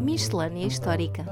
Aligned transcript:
Miscelânea 0.00 0.66
Histórica 0.66 1.24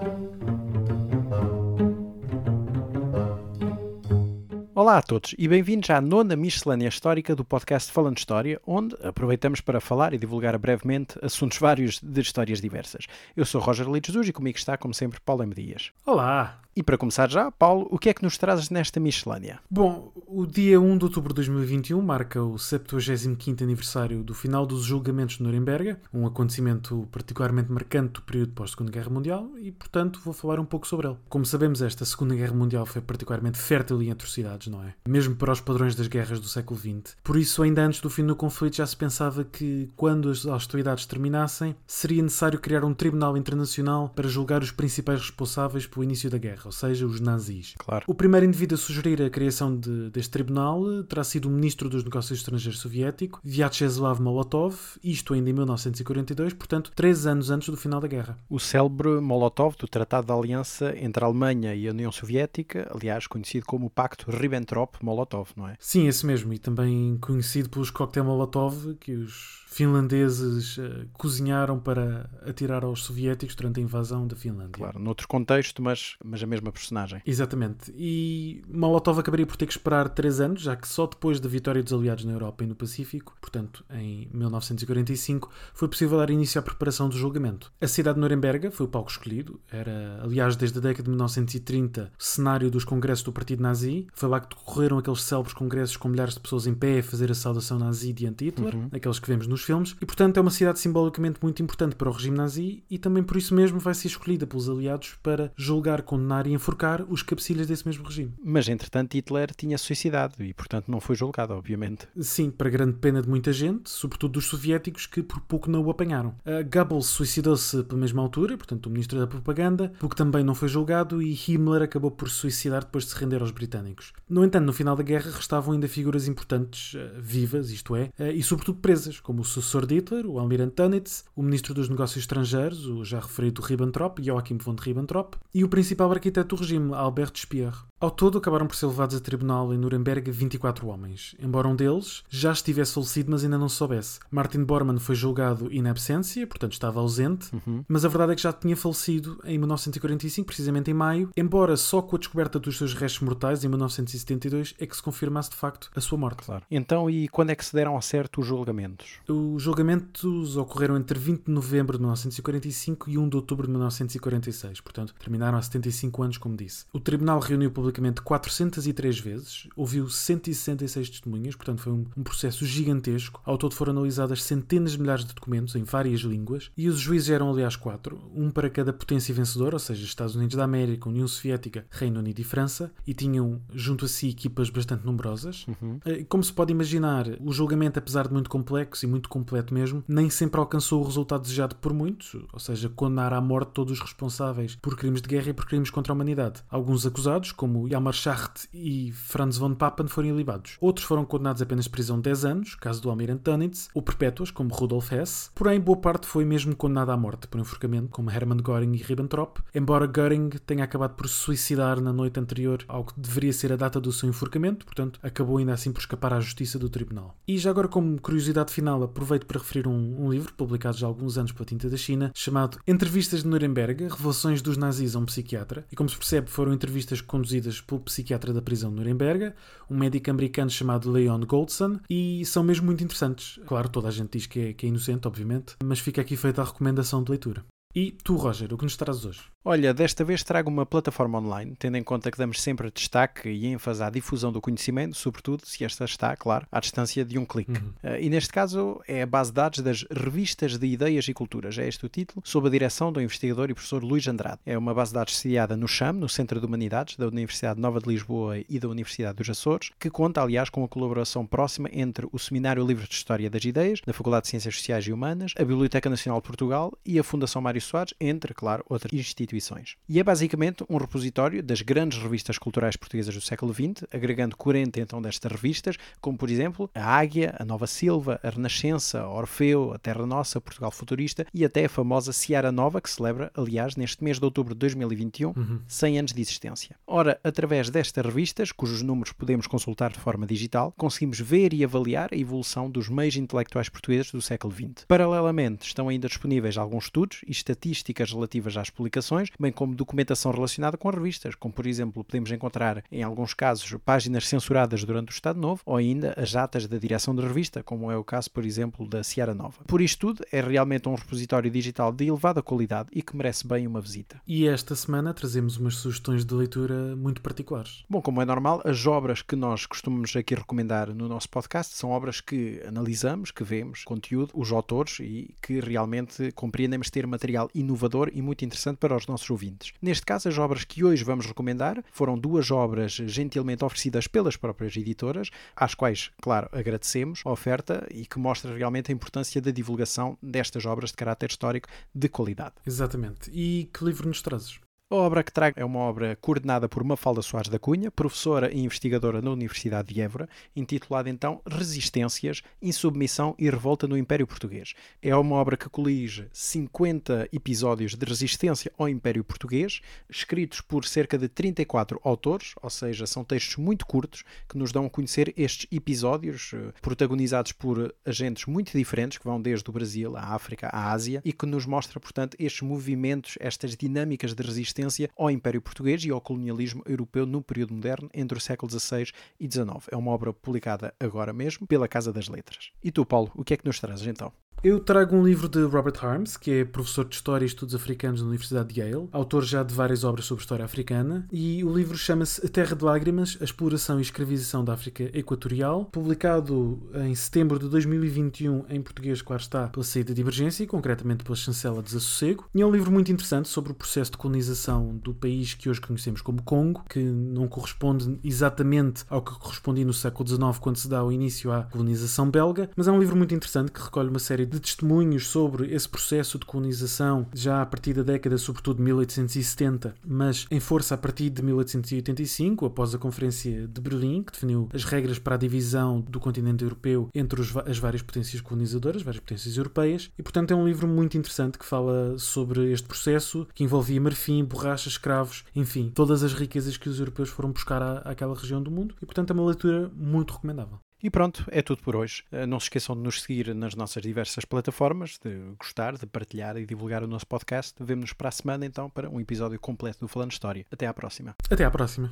Olá 4.73 4.99
a 4.99 5.03
todos 5.03 5.35
e 5.37 5.49
bem-vindos 5.49 5.91
à 5.91 6.01
nona 6.01 6.37
miscelânea 6.37 6.87
histórica 6.89 7.35
do 7.35 7.45
podcast 7.45 7.91
Falando 7.91 8.19
História, 8.19 8.61
onde 8.65 8.95
aproveitamos 9.03 9.61
para 9.61 9.81
falar 9.81 10.15
e 10.15 10.19
divulgar 10.19 10.57
brevemente 10.57 11.19
assuntos 11.21 11.59
vários 11.59 12.01
de 12.01 12.21
histórias 12.21 12.61
diversas. 12.61 13.07
Eu 13.37 13.45
sou 13.45 13.61
Roger 13.61 13.91
Lides 13.91 14.15
e 14.29 14.33
comigo 14.33 14.57
está, 14.57 14.79
como 14.79 14.95
sempre, 14.95 15.19
Paulo 15.21 15.43
M. 15.43 15.53
Dias. 15.53 15.91
Olá! 16.07 16.61
E 16.79 16.83
para 16.85 16.97
começar 16.97 17.29
já, 17.29 17.51
Paulo, 17.51 17.89
o 17.91 17.99
que 17.99 18.09
é 18.09 18.15
que 18.15 18.23
nos 18.23 18.39
trazes 18.39 18.71
nesta 18.71 19.01
miscelânea? 19.01 19.59
Bom, 19.69 20.13
o 20.29 20.47
dia 20.47 20.81
1 20.81 20.99
de 20.99 21.07
outubro 21.07 21.31
de 21.31 21.35
2021 21.35 22.01
marca 22.01 22.41
o 22.41 22.55
75º 22.55 23.63
aniversário 23.63 24.23
do 24.23 24.33
final 24.33 24.65
dos 24.65 24.85
julgamentos 24.85 25.39
de 25.39 25.43
Nuremberg, 25.43 25.97
um 26.15 26.25
acontecimento 26.25 27.09
particularmente 27.11 27.73
marcante 27.73 28.13
do 28.13 28.23
período 28.23 28.53
pós-Segunda 28.53 28.93
Guerra 28.93 29.11
Mundial 29.11 29.51
e, 29.59 29.73
portanto, 29.73 30.21
vou 30.25 30.33
falar 30.33 30.61
um 30.61 30.65
pouco 30.65 30.87
sobre 30.87 31.09
ele. 31.09 31.17
Como 31.29 31.45
sabemos, 31.45 31.83
esta 31.83 32.05
Segunda 32.05 32.37
Guerra 32.37 32.55
Mundial 32.55 32.87
foi 32.87 33.03
particularmente 33.03 33.59
fértil 33.59 34.01
em 34.01 34.13
atrocidades, 34.13 34.69
não 34.69 34.81
é? 34.85 34.95
Mesmo 35.09 35.35
para 35.35 35.51
os 35.51 35.61
padrões 35.61 35.97
das 35.97 36.07
guerras 36.07 36.39
do 36.39 36.47
século 36.47 36.79
XX. 36.79 37.17
Por 37.25 37.37
isso, 37.37 37.61
ainda 37.61 37.85
antes 37.85 38.01
do 38.01 38.09
fim 38.09 38.25
do 38.25 38.37
conflito, 38.37 38.77
já 38.77 38.87
se 38.87 38.97
pensava 38.97 39.43
que, 39.43 39.91
quando 39.97 40.31
as 40.31 40.45
hostilidades 40.45 41.07
terminassem, 41.07 41.75
seria 41.89 42.23
necessário 42.23 42.61
criar 42.61 42.85
um 42.85 42.95
tribunal 42.95 43.37
internacional 43.37 44.11
para 44.11 44.29
julgar 44.29 44.63
os 44.63 44.71
principais 44.71 45.19
responsáveis 45.19 45.85
pelo 45.85 46.05
início 46.05 46.31
da 46.31 46.39
guerra 46.39 46.68
ou 46.69 46.73
seja, 46.73 47.07
os 47.07 47.19
nazis. 47.19 47.75
Claro. 47.79 48.05
O 48.07 48.15
primeiro 48.15 48.45
indivíduo 48.45 48.75
a 48.75 48.79
sugerir 48.79 49.23
a 49.23 49.31
criação 49.31 49.75
de, 49.75 50.11
deste 50.11 50.31
tribunal 50.31 51.03
terá 51.05 51.25
sido 51.25 51.49
o 51.49 51.51
ministro 51.51 51.89
dos 51.89 52.05
Negócios 52.05 52.39
Estrangeiros 52.39 52.79
soviético, 52.79 53.41
Vyacheslav 53.43 54.21
Molotov, 54.21 54.77
isto 55.03 55.33
ainda 55.33 55.49
em 55.49 55.55
1942, 55.55 56.53
portanto, 56.53 56.93
três 56.95 57.27
anos 57.27 57.51
antes 57.51 57.71
do 57.71 57.77
final 57.77 58.01
da 58.01 58.07
guerra. 58.07 58.39
O 58.51 58.61
célebre 58.61 59.19
Molotov 59.21 59.77
do 59.79 59.89
Tratado 59.89 60.27
de 60.27 60.33
Aliança 60.33 60.95
entre 60.99 61.25
a 61.25 61.27
Alemanha 61.27 61.75
e 61.75 61.89
a 61.89 61.91
União 61.91 62.13
Soviética, 62.13 62.91
aliás, 62.95 63.27
conhecido 63.27 63.65
como 63.65 63.87
o 63.87 63.91
Pacto 63.91 64.31
Ribbentrop-Molotov, 64.31 65.53
não 65.57 65.69
é? 65.69 65.77
Sim, 65.81 66.07
esse 66.07 66.27
mesmo, 66.27 66.53
e 66.53 66.59
também 66.59 67.17
conhecido 67.19 67.71
pelos 67.71 67.91
coquetel 67.91 68.25
Molotov 68.25 68.95
que 69.01 69.13
os 69.13 69.59
finlandeses 69.69 70.79
uh, 70.79 71.07
cozinharam 71.13 71.79
para 71.79 72.29
atirar 72.45 72.85
aos 72.85 73.05
soviéticos 73.05 73.55
durante 73.55 73.79
a 73.79 73.83
invasão 73.83 74.27
da 74.27 74.35
Finlândia. 74.35 74.73
Claro, 74.73 74.99
noutro 74.99 75.29
contexto, 75.29 75.83
mas, 75.83 76.17
mas 76.25 76.43
a 76.43 76.47
mesma 76.47 76.58
personagem. 76.63 77.23
Exatamente. 77.27 77.93
E 77.97 78.63
Molotov 78.69 79.19
acabaria 79.19 79.47
por 79.47 79.57
ter 79.57 79.67
que 79.67 79.73
esperar 79.73 80.09
três 80.09 80.41
anos, 80.41 80.63
já 80.63 80.77
que 80.77 80.87
só 80.87 81.07
depois 81.07 81.41
da 81.41 81.49
vitória 81.49 81.83
dos 81.83 81.93
aliados 81.93 82.25
na 82.25 82.33
Europa 82.33 82.65
e 82.65 82.67
no 82.67 82.75
Pacífico, 82.75 83.37
portanto 83.41 83.85
em 83.91 84.29
1945, 84.33 85.51
foi 85.75 85.89
possível 85.89 86.19
dar 86.19 86.31
início 86.31 86.59
à 86.59 86.63
preparação 86.63 87.09
do 87.09 87.17
julgamento. 87.17 87.73
A 87.81 87.87
cidade 87.87 88.17
de 88.17 88.21
Nuremberg 88.21 88.71
foi 88.71 88.87
o 88.87 88.89
palco 88.89 89.11
escolhido, 89.11 89.61
era, 89.71 90.21
aliás, 90.23 90.57
desde 90.57 90.79
a 90.79 90.81
década 90.81 91.05
de 91.05 91.11
1930, 91.11 92.13
cenário 92.19 92.71
dos 92.71 92.85
congressos 92.85 93.25
do 93.25 93.33
Partido 93.33 93.63
Nazi. 93.63 94.07
Foi 94.13 94.29
lá 94.29 94.41
que 94.41 94.55
decorreram 94.55 94.99
aqueles 94.99 95.23
célebres 95.23 95.55
congressos 95.55 95.97
com 95.97 96.09
milhares 96.09 96.35
de 96.35 96.41
pessoas 96.41 96.67
em 96.67 96.75
pé 96.75 96.99
a 96.99 97.03
fazer 97.03 97.31
a 97.31 97.35
saudação 97.35 97.79
nazi 97.79 98.13
diante 98.13 98.39
de 98.39 98.45
Hitler, 98.47 98.75
uhum. 98.75 98.89
aqueles 98.93 99.19
que 99.19 99.29
vemos 99.29 99.47
nos 99.47 99.63
filmes, 99.63 99.97
e 100.01 100.07
portanto 100.07 100.37
é 100.37 100.41
uma 100.41 100.51
cidade 100.51 100.79
simbolicamente 100.79 101.39
muito 101.43 101.63
importante 101.63 101.97
para 101.97 102.09
o 102.09 102.13
regime 102.13 102.37
nazi 102.37 102.85
e 102.91 102.99
também 102.99 103.23
por 103.23 103.37
isso 103.37 103.55
mesmo 103.55 103.79
vai 103.79 103.95
ser 103.95 104.09
escolhida 104.09 104.47
pelos 104.47 104.69
aliados 104.69 105.17
para 105.23 105.53
julgar, 105.57 106.03
condenar 106.39 106.47
e 106.47 106.53
enforcar 106.53 107.05
os 107.09 107.23
cabecilhas 107.23 107.67
desse 107.67 107.87
mesmo 107.87 108.05
regime. 108.05 108.33
Mas 108.43 108.69
entretanto 108.69 109.15
Hitler 109.15 109.51
tinha 109.57 109.77
suicidado 109.77 110.43
e 110.43 110.55
portanto 110.55 110.89
não 110.89 111.01
foi 111.01 111.17
julgado, 111.17 111.55
obviamente. 111.55 112.07
Sim, 112.21 112.51
para 112.51 112.71
grande 112.71 112.95
pena 112.95 113.21
de 113.21 113.29
muita 113.29 113.53
gente, 113.53 113.91
sobretudo 113.91 114.33
dos 114.33 114.47
soviéticos 114.47 115.07
que 115.07 115.23
por 115.23 115.41
pouco 115.41 115.71
não 115.71 115.83
o 115.83 115.91
apanharam. 115.91 116.35
A 116.45 116.63
Goebbels 116.63 117.07
suicidou-se 117.07 117.83
pela 117.85 118.01
mesma 118.01 118.23
altura, 118.23 118.57
portanto 118.57 118.87
o 118.87 118.91
ministro 118.91 119.19
da 119.19 119.27
propaganda, 119.27 119.93
porque 119.99 120.17
também 120.17 120.45
não 120.45 120.55
foi 120.55 120.69
julgado 120.69 121.23
e 121.23 121.35
Himmler 121.35 121.83
acabou 121.83 122.11
por 122.11 122.29
suicidar 122.29 122.85
depois 122.85 123.05
de 123.05 123.11
se 123.11 123.19
render 123.19 123.41
aos 123.41 123.51
britânicos. 123.51 124.13
No 124.29 124.45
entanto, 124.45 124.65
no 124.65 124.73
final 124.73 124.95
da 124.95 125.03
guerra 125.03 125.31
restavam 125.31 125.73
ainda 125.73 125.89
figuras 125.89 126.29
importantes, 126.29 126.95
uh, 126.95 127.21
vivas, 127.21 127.71
isto 127.71 127.97
é, 127.97 128.11
uh, 128.19 128.25
e 128.35 128.43
sobretudo 128.43 128.79
presas, 128.79 129.21
como 129.21 129.43
o 129.43 129.45
sucessor 129.45 129.87
de 129.87 129.97
Hitler, 129.97 130.27
o 130.27 130.39
almirante 130.39 130.75
Dönitz, 130.77 131.25
o 131.35 131.43
ministro 131.43 131.75
dos 131.75 131.89
Negócios 131.89 132.23
Estrangeiros, 132.23 132.87
o 132.87 133.05
já 133.05 133.21
referido 133.21 133.63
Ribbentrop, 133.63 134.23
Joachim 134.23 134.59
von 134.59 134.75
Ribbentrop, 134.75 135.37
e 135.55 135.65
o 135.65 135.69
principal 135.69 136.11
arquiteto 136.13 136.28
do 136.31 136.57
regime, 136.57 136.95
Albert 136.95 137.33
Speer. 137.37 137.73
Ao 138.01 138.13
todo, 138.13 138.39
acabaram 138.39 138.69
por 138.69 138.77
ser 138.77 138.87
levados 138.87 139.17
a 139.17 139.21
tribunal 139.21 139.75
em 139.75 139.77
Nuremberg 139.77 140.31
24 140.31 140.87
homens, 140.87 141.35
embora 141.41 141.67
um 141.67 141.75
deles 141.75 142.23
já 142.31 142.53
estivesse 142.53 142.95
falecido, 142.95 143.33
mas 143.33 143.43
ainda 143.43 143.59
não 143.59 143.69
soubesse. 143.69 144.21
Martin 144.31 144.63
Bormann 144.63 145.01
foi 145.01 145.17
julgado 145.17 145.73
in 145.73 145.89
absentia, 145.89 146.47
portanto 146.47 146.75
estava 146.75 147.01
ausente, 147.01 147.53
uhum. 147.53 147.85
mas 147.89 148.05
a 148.05 148.09
verdade 148.09 148.33
é 148.33 148.35
que 148.37 148.43
já 148.43 148.53
tinha 148.53 148.77
falecido 148.77 149.41
em 149.45 149.59
1945, 149.59 150.47
precisamente 150.47 150.93
em 150.93 150.95
maio, 150.95 151.31
embora 151.37 151.77
só 151.77 152.01
com 152.01 152.15
a 152.15 152.19
descoberta 152.21 152.61
dos 152.61 152.79
seus 152.79 152.95
restos 152.95 153.21
mortais 153.21 153.65
em 153.65 153.69
1972 153.69 154.77
é 154.79 154.87
que 154.87 154.95
se 154.95 155.03
confirmasse 155.03 155.51
de 155.51 155.57
facto 155.57 155.91
a 155.97 156.01
sua 156.01 156.19
morte. 156.19 156.45
Claro. 156.45 156.65
Então, 156.71 157.11
e 157.11 157.27
quando 157.27 157.51
é 157.51 157.57
que 157.57 157.65
se 157.65 157.75
deram 157.75 157.97
ao 157.97 158.03
certo 158.03 158.41
os 158.41 158.47
julgamentos? 158.47 159.19
Os 159.29 159.61
julgamentos 159.61 160.57
ocorreram 160.57 160.97
entre 160.97 161.19
20 161.19 161.47
de 161.47 161.51
novembro 161.51 161.99
de 161.99 162.03
1945 162.03 163.11
e 163.11 163.19
1 163.19 163.29
de 163.29 163.35
outubro 163.35 163.67
de 163.67 163.73
1946, 163.73 164.81
portanto 164.83 165.15
terminaram 165.19 165.59
há 165.59 165.63
75 165.63 166.18
anos, 166.23 166.39
como 166.39 166.57
disse. 166.57 166.85
O 166.93 167.01
tribunal 167.01 167.41
reuniu 167.41 167.71
publicamente 167.71 168.23
403 168.23 169.19
vezes, 169.19 169.69
ouviu 169.77 170.09
166 170.09 171.11
testemunhas, 171.11 171.55
portanto 171.55 171.81
foi 171.81 171.93
um, 171.93 172.07
um, 172.17 172.23
processo 172.23 172.65
gigantesco. 172.67 173.41
Ao 173.45 173.59
todo 173.59 173.75
foram 173.75 173.93
analisadas 173.93 174.43
centenas 174.43 174.93
de 174.93 175.01
milhares 175.01 175.25
de 175.25 175.35
documentos 175.35 175.75
em 175.75 175.83
várias 175.83 176.21
línguas 176.21 176.71
e 176.77 176.89
os 176.89 176.99
juízes 176.99 177.31
eram, 177.31 177.51
aliás, 177.51 177.77
quatro, 177.77 178.21
um 178.35 178.51
para 178.51 178.71
cada 178.71 178.93
potência 178.93 179.35
vencedora, 179.35 179.77
ou 179.77 179.81
seja, 179.81 180.05
Estados 180.05 180.35
Unidos 180.35 180.57
da 180.57 180.65
América, 180.65 181.09
União 181.09 181.27
Soviética, 181.27 181.87
Reino 181.91 182.21
Unido 182.21 182.41
e 182.41 182.45
França, 182.45 182.93
e 183.07 183.15
tinham 183.15 183.61
junto 183.73 184.05
a 184.05 184.09
si 184.09 184.29
equipas 184.29 184.71
bastante 184.71 185.05
numerosas. 185.05 185.67
Uhum. 185.69 186.01
Eh, 186.05 186.25
como 186.29 186.43
se 186.43 186.53
pode 186.53 186.73
imaginar, 186.73 187.27
o 187.41 187.53
julgamento, 187.53 187.99
apesar 187.99 188.27
de 188.27 188.33
muito 188.33 188.51
complexo 188.51 189.05
e 189.05 189.09
muito 189.09 189.29
completo 189.29 189.73
mesmo, 189.73 190.03
nem 190.07 190.31
sempre 190.31 190.61
alcançou 190.61 191.03
o 191.03 191.05
resultado 191.05 191.43
desejado 191.43 191.77
por 191.77 191.93
muitos, 191.93 192.37
ou 192.53 192.59
seja, 192.59 192.89
condenar 192.89 193.33
à 193.33 193.41
morte 193.41 193.73
todos 193.73 193.93
os 193.93 194.01
responsáveis 194.01 194.77
por 194.77 194.97
crimes 194.97 195.23
de 195.23 195.29
guerra 195.29 195.51
e 195.51 195.53
por 195.53 195.67
crimes 195.67 195.91
contra 195.91 196.08
a 196.11 196.15
humanidade. 196.15 196.63
Alguns 196.71 197.07
acusados, 197.07 197.53
como 197.53 197.89
Yamar 197.89 198.15
Schacht 198.15 198.69
e 198.73 199.13
Franz 199.13 199.59
von 199.59 199.75
Papen 199.75 200.07
foram 200.07 200.29
ilibados. 200.29 200.77
Outros 200.81 201.07
foram 201.07 201.25
condenados 201.25 201.63
apenas 201.63 201.89
prisão 201.89 202.17
de 202.17 202.23
10 202.23 202.45
anos, 202.45 202.75
caso 202.75 203.03
do 203.03 203.11
Almirante 203.11 203.43
Dönitz, 203.43 203.89
ou 203.95 204.03
perpétuas, 204.03 204.51
como 204.51 204.75
Rudolf 204.75 205.13
Hess. 205.13 205.51
Porém, 205.55 205.81
boa 205.81 205.99
parte 205.99 206.27
foi 206.27 206.45
mesmo 206.45 206.75
condenada 206.75 207.13
à 207.13 207.17
morte 207.17 207.47
por 207.49 207.61
enforcamento, 207.61 208.09
como 208.11 208.31
Hermann 208.31 208.63
Göring 208.63 208.95
e 208.95 209.03
Ribbentrop, 209.03 209.59
embora 209.75 210.07
Göring 210.07 210.51
tenha 210.67 210.85
acabado 210.85 211.15
por 211.15 211.29
se 211.29 211.35
suicidar 211.35 212.01
na 212.01 212.13
noite 212.13 212.39
anterior 212.39 212.85
ao 212.89 213.05
que 213.05 213.19
deveria 213.19 213.53
ser 213.53 213.73
a 213.73 213.77
data 213.77 214.01
do 214.01 214.13
seu 214.13 214.29
enforcamento, 214.29 214.85
portanto, 214.85 215.19
acabou 215.23 215.59
ainda 215.59 215.73
assim 215.73 215.93
por 215.93 216.01
escapar 216.01 216.33
à 216.33 216.41
justiça 216.41 216.79
do 216.79 216.89
tribunal. 216.89 217.37
E 217.47 217.59
já 217.59 217.71
agora, 217.71 217.89
como 217.89 218.21
curiosidade 218.21 218.73
final, 218.73 219.03
aproveito 219.03 219.47
para 219.47 219.59
referir 219.59 219.89
um, 219.89 220.25
um 220.25 220.31
livro 220.31 220.53
publicado 220.55 220.97
já 220.97 221.07
há 221.07 221.09
alguns 221.09 221.39
anos 221.39 221.53
pela 221.53 221.65
Tinta 221.65 221.89
da 221.89 221.97
China, 221.97 222.31
chamado 222.35 222.79
Entrevistas 222.87 223.43
de 223.43 223.49
Nuremberg, 223.49 224.09
Revelações 224.09 224.63
dos 224.63 224.77
Nazis 224.77 225.15
a 225.15 225.19
um 225.19 225.25
Psiquiatra, 225.25 225.87
como 225.99 226.09
se 226.09 226.17
percebe, 226.17 226.49
foram 226.49 226.73
entrevistas 226.73 227.21
conduzidas 227.21 227.81
pelo 227.81 228.01
psiquiatra 228.03 228.53
da 228.53 228.63
prisão 228.63 228.89
de 228.89 228.99
Nuremberg, 228.99 229.53
um 229.91 229.99
médico 229.99 230.31
americano 230.31 230.71
chamado 230.71 231.11
Leon 231.11 231.41
Goldson, 231.41 231.99
e 232.09 232.47
são 232.47 232.63
mesmo 232.63 232.87
muito 232.87 233.03
interessantes. 233.03 233.59
Claro, 233.67 233.89
toda 233.89 234.07
a 234.07 234.13
gente 234.13 234.39
diz 234.39 234.47
que 234.47 234.61
é, 234.61 234.73
que 234.73 234.87
é 234.87 234.91
inocente, 234.91 235.27
obviamente, 235.27 235.75
mas 235.83 235.99
fica 235.99 236.21
aqui 236.21 236.37
feita 236.37 236.63
a 236.63 236.65
recomendação 236.65 237.25
de 237.25 237.33
leitura. 237.33 237.65
E 237.93 238.13
tu, 238.13 238.37
Roger, 238.37 238.73
o 238.73 238.79
que 238.79 238.85
nos 238.85 238.97
trazes 238.97 239.25
hoje? 239.25 239.41
Olha, 239.65 239.93
desta 239.93 240.25
vez 240.25 240.45
trago 240.45 240.71
uma 240.71 240.87
plataforma 240.87 241.39
online, 241.39 241.75
tendo 241.77 241.97
em 241.97 242.03
conta 242.03 242.31
que 242.31 242.39
damos 242.39 242.63
sempre 242.63 242.91
destaque 242.93 243.49
e 243.49 243.67
ênfase 243.67 244.03
à 244.03 244.09
difusão 244.09 244.53
do 244.53 244.61
conhecimento, 244.61 245.17
sobretudo 245.17 245.67
se 245.67 245.85
esta 245.85 246.05
está, 246.05 246.37
claro, 246.37 246.67
à 246.71 246.79
distância 246.79 247.25
de 247.25 247.37
um 247.37 247.45
clique. 247.45 247.73
Uhum. 247.73 247.93
Uh, 248.03 248.21
e 248.21 248.31
neste 248.31 248.53
caso 248.53 249.03
é 249.07 249.23
a 249.23 249.27
base 249.27 249.51
de 249.51 249.57
dados 249.57 249.81
das 249.81 250.05
Revistas 250.11 250.79
de 250.79 250.87
Ideias 250.87 251.27
e 251.27 251.35
Culturas, 251.35 251.77
é 251.77 251.89
este 251.89 252.07
o 252.07 252.09
título, 252.09 252.41
sob 252.45 252.69
a 252.69 252.71
direção 252.71 253.13
do 253.13 253.21
investigador 253.21 253.69
e 253.69 253.75
professor 253.75 254.03
Luís 254.03 254.27
Andrade. 254.29 254.61
É 254.65 254.79
uma 254.79 254.95
base 254.95 255.11
de 255.11 255.17
dados 255.17 255.37
sediada 255.37 255.77
no 255.77 255.89
CHAM, 255.89 256.13
no 256.13 256.29
Centro 256.29 256.61
de 256.61 256.65
Humanidades, 256.65 257.17
da 257.17 257.27
Universidade 257.27 257.81
Nova 257.81 258.01
de 258.01 258.09
Lisboa 258.09 258.59
e 258.69 258.79
da 258.79 258.89
Universidade 258.89 259.37
dos 259.37 259.51
Açores, 259.51 259.91
que 259.99 260.09
conta, 260.09 260.41
aliás, 260.41 260.71
com 260.71 260.85
a 260.85 260.89
colaboração 260.89 261.45
próxima 261.45 261.91
entre 261.93 262.29
o 262.33 262.39
Seminário 262.39 262.87
Livre 262.87 263.09
de 263.09 263.15
História 263.15 263.51
das 263.51 263.65
Ideias, 263.65 264.01
da 264.07 264.13
Faculdade 264.13 264.45
de 264.45 264.51
Ciências 264.51 264.77
Sociais 264.77 265.05
e 265.05 265.13
Humanas, 265.13 265.53
a 265.59 265.65
Biblioteca 265.65 266.09
Nacional 266.09 266.41
de 266.41 266.47
Portugal 266.47 266.97
e 267.05 267.19
a 267.19 267.25
Fundação 267.25 267.61
Mário 267.61 267.81
Soares, 267.81 268.15
entre, 268.21 268.55
claro, 268.55 268.85
outras 268.89 269.13
instituições 269.13 269.48
instituições. 269.49 269.97
E 270.09 270.21
é 270.21 270.23
basicamente 270.23 270.85
um 270.89 270.97
repositório 270.97 271.63
das 271.63 271.81
grandes 271.81 272.19
revistas 272.19 272.59
culturais 272.59 272.97
portuguesas 272.97 273.35
do 273.35 273.41
século 273.41 273.73
XX, 273.73 274.05
agregando 274.13 274.57
40 274.57 275.01
então 275.01 275.23
destas 275.23 275.51
revistas, 275.51 275.97
como 276.21 276.37
por 276.37 276.51
exemplo 276.51 276.91
a 276.95 277.17
Águia, 277.17 277.55
a 277.59 277.65
Nova 277.65 277.87
Silva, 277.87 278.39
a 278.43 278.51
Renascença, 278.51 279.21
a 279.21 279.31
Orfeu, 279.31 279.93
a 279.93 279.99
Terra 279.99 280.27
Nossa, 280.27 280.61
Portugal 280.61 280.91
Futurista 280.91 281.47
e 281.53 281.65
até 281.65 281.87
a 281.87 281.89
famosa 281.89 282.33
Seara 282.33 282.71
Nova, 282.71 283.01
que 283.01 283.11
celebra, 283.11 283.51
aliás, 283.55 283.97
neste 283.97 284.23
mês 284.23 284.39
de 284.39 284.45
outubro 284.45 284.75
de 284.75 284.81
2021, 284.81 285.49
uhum. 285.49 285.81
100 285.87 286.19
anos 286.19 286.33
de 286.33 286.41
existência. 286.41 286.97
Ora, 287.07 287.41
através 287.43 287.91
destas 287.91 288.25
revistas, 288.25 288.73
cujos 288.73 289.03
números 289.03 289.33
podemos 289.33 289.67
consultar 289.67 290.13
de 290.13 290.19
forma 290.19 290.47
digital, 290.47 290.93
conseguimos 290.97 291.41
ver 291.41 291.73
e 291.73 291.85
avaliar 291.85 292.31
a 292.33 292.37
evolução 292.37 292.91
dos 292.91 293.09
meios 293.09 293.37
intelectuais 293.37 293.89
portugueses 293.89 294.33
do 294.33 294.43
século 294.43 294.73
XX. 294.73 295.05
Paralelamente, 295.07 295.87
estão 295.87 296.09
ainda 296.09 296.29
disponíveis 296.29 296.77
alguns 296.77 297.05
estudos 297.05 297.41
e 297.47 297.53
estatísticas 297.53 298.33
relativas 298.33 298.77
às 298.77 298.91
publicações, 298.91 299.38
bem 299.59 299.73
como 299.73 299.95
documentação 299.95 300.53
relacionada 300.53 300.97
com 300.97 301.09
as 301.09 301.15
revistas, 301.15 301.55
como 301.55 301.73
por 301.73 301.87
exemplo 301.87 302.25
podemos 302.25 302.51
encontrar 302.51 303.05
em 303.11 303.23
alguns 303.23 303.55
casos 303.55 303.95
páginas 304.05 304.49
censuradas 304.49 305.05
durante 305.05 305.31
o 305.31 305.35
Estado 305.35 305.61
Novo 305.61 305.83
ou 305.85 305.97
ainda 305.97 306.35
as 306.37 306.57
atas 306.57 306.87
da 306.87 306.99
direção 306.99 307.35
da 307.35 307.43
revista, 307.43 307.83
como 307.83 308.11
é 308.11 308.17
o 308.17 308.25
caso, 308.25 308.51
por 308.51 308.65
exemplo, 308.65 309.07
da 309.07 309.23
Seara 309.23 309.55
Nova. 309.55 309.85
Por 309.87 310.01
isto 310.01 310.19
tudo, 310.19 310.45
é 310.51 310.61
realmente 310.61 311.09
um 311.09 311.15
repositório 311.15 311.71
digital 311.71 312.13
de 312.13 312.27
elevada 312.27 312.63
qualidade 312.63 313.09
e 313.13 313.23
que 313.23 313.37
merece 313.37 313.67
bem 313.67 313.87
uma 313.87 314.01
visita. 314.01 314.41
E 314.47 314.67
esta 314.67 314.95
semana 314.95 315.33
trazemos 315.33 315.77
umas 315.77 315.95
sugestões 315.95 316.45
de 316.45 316.55
leitura 316.55 317.15
muito 317.17 317.41
particulares. 317.41 318.05
Bom, 318.09 318.21
como 318.21 318.43
é 318.43 318.45
normal, 318.45 318.83
as 318.85 319.07
obras 319.07 319.43
que 319.43 319.55
nós 319.55 319.87
costumamos 319.87 320.35
aqui 320.35 320.55
recomendar 320.55 321.15
no 321.15 321.29
nosso 321.29 321.49
podcast 321.49 321.95
são 321.95 322.11
obras 322.11 322.41
que 322.41 322.83
analisamos, 322.87 323.51
que 323.51 323.63
vemos 323.63 324.03
conteúdo, 324.05 324.51
os 324.55 324.73
autores 324.73 325.21
e 325.21 325.55
que 325.63 325.81
realmente 325.81 326.51
compreendemos 326.53 327.11
ter 327.11 327.27
material 327.27 327.71
inovador 327.75 328.31
e 328.33 328.43
muito 328.43 328.65
interessante 328.65 328.99
para 328.99 329.17
os 329.17 329.27
nossos 329.29 329.49
ouvintes. 329.51 329.93
Neste 330.01 330.25
caso, 330.25 330.49
as 330.49 330.59
obras 330.59 330.85
que 330.85 331.05
hoje 331.05 331.25
vamos 331.25 331.47
recomendar 331.47 332.03
foram 332.11 332.39
duas 332.39 332.71
obras 332.71 333.13
gentilmente 333.13 333.85
oferecidas 333.85 334.27
pelas 334.27 334.57
próprias 334.57 334.97
editoras, 334.97 335.51
às 335.77 335.95
quais, 335.95 336.31
claro, 336.41 336.69
agradecemos 336.73 337.43
a 337.45 337.51
oferta 337.51 338.07
e 338.11 338.27
que 338.27 338.39
mostra 338.39 338.77
realmente 338.77 339.13
a 339.13 339.15
importância 339.15 339.61
da 339.61 339.71
divulgação 339.71 340.37
destas 340.43 340.85
obras 340.87 341.11
de 341.11 341.17
caráter 341.17 341.51
histórico 341.51 341.89
de 342.15 342.29
qualidade. 342.29 342.75
Exatamente. 342.87 343.51
E 343.53 343.91
que 343.93 344.05
livro 344.05 344.29
nos 344.29 344.43
trazes? 344.43 344.81
A 345.11 345.17
obra 345.17 345.43
que 345.43 345.51
trago 345.51 345.81
é 345.81 345.85
uma 345.87 346.01
obra 346.01 346.37
coordenada 346.37 346.87
por 346.87 347.03
Mafalda 347.03 347.41
Soares 347.41 347.71
da 347.71 347.79
Cunha, 347.79 348.11
professora 348.11 348.71
e 348.71 348.79
investigadora 348.79 349.41
na 349.41 349.51
Universidade 349.51 350.13
de 350.13 350.21
Évora, 350.21 350.47
intitulada 350.77 351.31
então 351.31 351.63
Resistências, 351.67 352.63
Insubmissão 352.83 353.55
e 353.59 353.71
Revolta 353.71 354.07
no 354.07 354.19
Império 354.19 354.47
Português. 354.47 354.93
É 355.23 355.35
uma 355.35 355.57
obra 355.57 355.79
que 355.79 355.89
colige 355.89 356.47
50 356.53 357.49
episódios 357.51 358.17
de 358.17 358.27
resistência 358.27 358.93
ao 358.99 359.09
Império 359.09 359.43
Português, 359.43 360.03
escritos 360.29 360.83
por 360.83 361.07
cerca 361.07 361.39
de 361.39 361.49
34 361.49 362.21
autores, 362.23 362.75
ou 362.83 362.91
seja, 362.91 363.27
são 363.27 363.43
textos 363.43 363.77
muito 363.77 364.05
curtos 364.05 364.45
que 364.69 364.77
nos 364.77 364.93
dão 364.93 365.07
a 365.07 365.11
conhecer 365.11 365.55
estes 365.57 365.87
episódios, 365.91 366.73
eh, 366.75 366.93
protagonizados 367.01 367.73
por 367.73 368.15
agentes 368.27 368.67
muito 368.67 368.93
diferentes, 368.93 369.39
que 369.39 369.45
vão 369.47 369.59
desde 369.59 369.89
o 369.89 369.93
Brasil 369.93 370.37
à 370.37 370.55
África 370.55 370.89
à 370.89 371.11
Ásia, 371.13 371.41
e 371.47 371.51
que 371.51 371.65
nos 371.65 371.87
mostra, 371.87 372.21
portanto, 372.21 372.59
estes 372.61 372.83
movimentos, 372.83 373.57
estas 373.59 373.97
dinâmicas 373.97 374.53
de 374.53 374.63
resistência 374.63 374.98
resistência 374.99 375.31
ao 375.37 375.51
Império 375.51 375.81
Português 375.81 376.25
e 376.25 376.31
ao 376.31 376.41
colonialismo 376.41 377.03
europeu 377.07 377.47
no 377.47 377.63
período 377.63 377.95
moderno, 377.95 378.29
entre 378.35 378.59
o 378.59 378.61
século 378.61 378.91
XVI 378.91 379.31
e 379.59 379.71
XIX. 379.71 380.09
É 380.11 380.17
uma 380.17 380.33
obra 380.33 380.53
publicada 380.53 381.15
agora 381.21 381.53
mesmo 381.53 381.87
pela 381.87 382.09
Casa 382.09 382.33
das 382.33 382.49
Letras. 382.49 382.91
E 383.03 383.11
tu, 383.11 383.25
Paulo, 383.25 383.51
o 383.55 383.65
que 383.65 383.75
é 383.75 383.77
que 383.77 383.87
nos 383.87 384.01
trazes 384.01 384.27
então? 384.27 384.53
Eu 384.83 385.01
trago 385.01 385.35
um 385.35 385.45
livro 385.45 385.69
de 385.69 385.83
Robert 385.83 386.25
Harms, 386.25 386.57
que 386.57 386.71
é 386.71 386.85
professor 386.85 387.25
de 387.25 387.35
História 387.35 387.65
e 387.65 387.67
Estudos 387.67 387.97
Africanos 387.97 388.41
na 388.41 388.47
Universidade 388.47 388.95
de 388.95 389.01
Yale, 389.01 389.29
autor 389.33 389.65
já 389.65 389.83
de 389.83 389.93
várias 389.93 390.23
obras 390.23 390.45
sobre 390.45 390.63
história 390.63 390.85
africana, 390.85 391.49
e 391.51 391.83
o 391.83 391.93
livro 391.93 392.17
chama-se 392.17 392.65
A 392.65 392.69
Terra 392.69 392.95
de 392.95 393.05
Lágrimas, 393.05 393.59
a 393.61 393.65
Exploração 393.65 394.21
e 394.21 394.23
Escravização 394.23 394.85
da 394.85 394.93
África 394.93 395.37
Equatorial, 395.37 396.05
publicado 396.05 397.03
em 397.27 397.35
setembro 397.35 397.77
de 397.77 397.89
2021 397.89 398.85
em 398.89 399.03
português, 399.03 399.43
claro 399.43 399.61
está, 399.61 399.89
pela 399.89 400.05
saída 400.05 400.29
de 400.29 400.37
Divergência, 400.37 400.85
e 400.85 400.87
concretamente 400.87 401.43
pela 401.43 401.57
chancela 401.57 402.01
Desassossego. 402.01 402.67
E 402.73 402.81
é 402.81 402.87
um 402.87 402.93
livro 402.93 403.11
muito 403.11 403.33
interessante 403.33 403.69
sobre 403.69 403.91
o 403.91 403.95
processo 403.97 404.31
de 404.31 404.37
colonização 404.37 405.17
do 405.17 405.35
país 405.35 405.75
que 405.75 405.91
hoje 405.91 406.01
conhecemos 406.01 406.41
como 406.41 406.63
Congo, 406.63 407.03
que 407.11 407.19
não 407.19 407.67
corresponde 407.67 408.39
exatamente 408.45 409.25
ao 409.29 409.43
que 409.43 409.59
correspondia 409.59 410.05
no 410.05 410.15
século 410.15 410.49
XIX, 410.49 410.79
quando 410.79 410.99
se 410.99 411.09
dá 411.09 411.25
o 411.25 411.33
início 411.33 411.73
à 411.73 411.83
colonização 411.83 412.49
belga, 412.49 412.89
mas 412.95 413.09
é 413.09 413.11
um 413.11 413.19
livro 413.19 413.35
muito 413.35 413.53
interessante 413.53 413.91
que 413.91 414.01
recolhe 414.01 414.29
uma 414.29 414.39
série 414.39 414.68
de 414.69 414.81
testemunhos 414.81 415.49
sobre 415.49 415.93
esse 415.93 416.09
processo 416.09 416.59
de 416.59 416.67
colonização 416.67 417.47
já 417.53 417.83
a 417.83 417.87
partir 417.87 418.13
da 418.13 418.23
década, 418.23 418.59
sobretudo 418.59 418.99
de 418.99 419.03
1870, 419.03 420.15
mas 420.27 420.67
em 420.71 420.81
força 420.81 421.15
a 421.15 421.19
partir 421.19 421.51
de 421.51 421.63
1885, 421.63 422.87
após 422.87 423.15
a 423.15 423.19
Conferência 423.19 423.87
de 423.87 424.01
Berlim, 424.01 424.43
que 424.43 424.53
definiu 424.53 424.89
as 424.93 425.05
regras 425.05 425.39
para 425.39 425.55
a 425.55 425.59
divisão 425.59 426.21
do 426.21 426.39
continente 426.39 426.85
europeu 426.85 427.29
entre 427.35 427.61
os, 427.61 427.77
as 427.77 427.99
várias 427.99 428.23
potências 428.23 428.61
colonizadoras, 428.61 429.23
várias 429.23 429.41
potências 429.41 429.77
europeias, 429.77 430.31
e 430.39 430.43
portanto 430.43 430.73
é 430.73 430.77
um 430.77 430.87
livro 430.87 431.09
muito 431.09 431.37
interessante 431.37 431.79
que 431.79 431.85
fala 431.85 432.39
sobre 432.39 432.93
este 432.93 433.07
processo, 433.07 433.67
que 433.75 433.85
envolvia 433.85 434.21
marfim, 434.21 434.65
borracha, 434.65 435.09
escravos, 435.09 435.65
enfim, 435.75 436.11
todas 436.15 436.43
as 436.43 436.53
riquezas 436.53 436.97
que 436.97 437.09
os 437.09 437.19
europeus 437.19 437.49
foram 437.49 437.73
buscar 437.73 438.03
à, 438.03 438.19
àquela 438.19 438.55
região 438.55 438.83
do 438.83 438.91
mundo, 438.91 439.15
e 439.23 439.27
portanto 439.27 439.51
é 439.51 439.55
uma 439.55 439.67
leitura 439.67 440.11
muito 440.15 440.55
recomendável. 440.55 440.99
E 441.23 441.29
pronto, 441.29 441.65
é 441.71 441.83
tudo 441.83 442.03
por 442.03 442.15
hoje. 442.15 442.45
Eh, 442.53 442.65
não 442.65 442.79
se 442.79 442.85
esqueçam 442.85 443.17
de 443.17 443.23
nos 443.23 443.43
seguir 443.43 443.75
nas 443.75 443.95
nossas 443.95 444.23
diversas 444.23 444.65
plataformas, 444.65 445.39
de 445.43 445.51
gostar, 445.79 446.17
de 446.17 446.27
partilhar 446.27 446.77
e 446.77 446.87
divulgar 446.87 447.25
o 447.25 447.27
nosso 447.27 447.47
podcast. 447.47 447.95
Vemo-nos 447.99 448.33
para 448.33 448.49
a 448.49 448.53
semana 448.53 448.87
então 448.87 449.11
para 449.11 449.29
um 449.29 449.41
episódio 449.41 449.81
completo 449.81 450.21
do 450.21 450.29
Falando 450.29 450.53
História. 450.53 450.87
Até 450.93 451.07
à 451.07 451.15
próxima. 451.15 451.57
Até 451.69 451.85
à 451.85 451.91
próxima. 451.91 452.31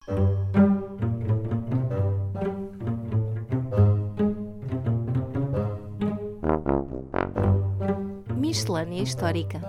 Miscelânea 8.37 9.03
Histórica 9.03 9.61